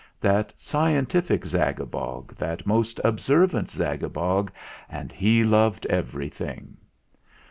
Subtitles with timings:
[0.19, 4.49] That scientific Zagabog, That most observant Zagabog:
[4.89, 6.77] And he loved everything.